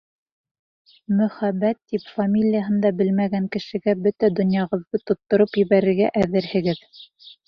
Мөхәббәт, 1.17 1.77
тип 1.91 2.07
фамилияһын 2.13 2.79
да 2.85 2.91
белмәгән 3.01 3.45
кешегә 3.55 3.93
бөтә 4.07 4.31
донъяғыҙҙы 4.39 5.01
тоттороп 5.13 5.61
ебәрергә 5.63 6.09
әҙерһегеҙ. 6.23 6.81